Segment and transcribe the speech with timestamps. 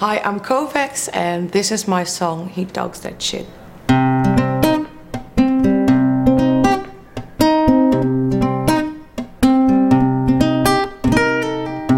[0.00, 3.48] Hi, I'm Kovacs, and this is my song, He Talks That Shit.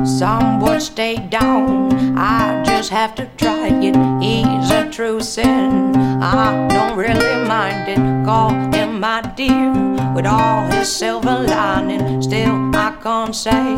[0.09, 3.95] Some would stay down, I just have to try it.
[4.23, 8.25] He's a true sin, I don't really mind it.
[8.25, 9.75] Call him my dear,
[10.15, 12.23] with all his silver lining.
[12.23, 13.75] Still, I can't say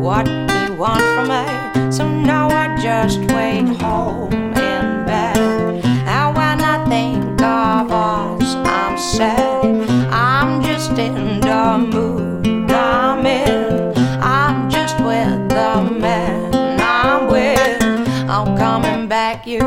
[0.00, 1.92] what he wants from me.
[1.92, 5.36] So now I just wait home in bed.
[5.36, 9.90] And when I think of us, I'm sad.
[10.12, 13.96] I'm just in the mood I'm in.
[14.20, 17.82] I'm just with the man I'm with.
[18.28, 19.60] I'm coming back, you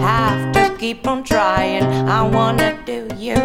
[0.00, 1.84] have to keep on trying.
[2.08, 3.36] I wanna do you,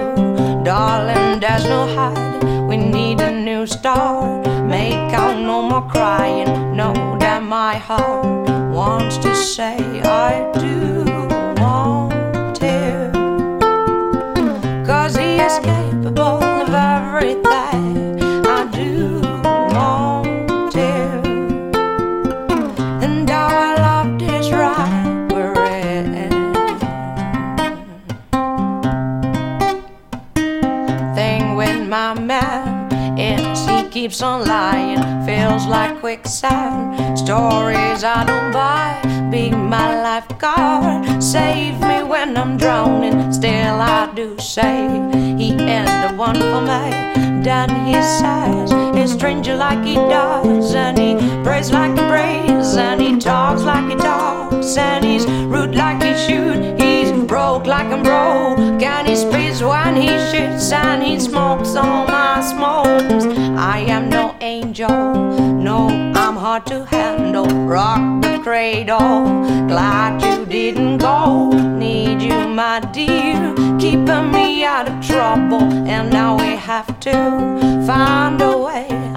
[0.64, 1.19] darling.
[1.60, 2.68] There's no hiding.
[2.70, 4.48] We need a new start.
[4.66, 6.74] Make out no more crying.
[6.74, 11.04] Know that my heart wants to say I do
[11.62, 13.12] want him.
[14.86, 15.60] Cause he is
[31.90, 37.18] my man is he keeps on lying, feels like quicksand.
[37.18, 41.22] Stories I don't buy, be my lifeguard.
[41.22, 44.88] Save me when I'm drowning, still I do say
[45.38, 47.44] he is the one for me.
[47.44, 53.02] Then he says he's stranger like he does, and he prays like he prays, and
[53.02, 56.80] he talks like he talks, and he's rude like he should.
[56.80, 59.19] He's broke like I'm broke, and he spits when
[60.00, 63.26] he shits, and he smokes all my smokes.
[63.58, 67.46] I am no angel, no, I'm hard to handle.
[67.46, 69.24] Rock the cradle,
[69.68, 71.52] glad you didn't go.
[71.52, 77.14] Need you, my dear, keeping me out of trouble, and now we have to
[77.86, 79.09] find a way.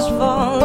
[0.00, 0.57] Stop us